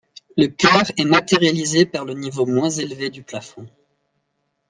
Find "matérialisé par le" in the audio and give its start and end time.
1.05-2.15